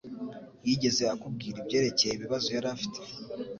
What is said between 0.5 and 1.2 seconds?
Yigeze